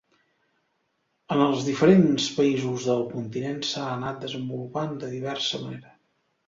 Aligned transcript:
En 1.35 1.43
els 1.49 1.67
diferents 1.67 2.31
països 2.39 2.89
del 2.93 3.07
continent 3.13 3.63
s'ha 3.75 3.85
anat 4.01 4.21
desenvolupant 4.27 5.01
de 5.07 5.17
diversa 5.19 5.67
manera. 5.71 5.99